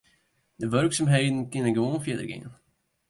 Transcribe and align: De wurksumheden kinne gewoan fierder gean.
De 0.61 0.65
wurksumheden 0.73 1.41
kinne 1.51 1.71
gewoan 1.75 2.03
fierder 2.03 2.27
gean. 2.31 2.45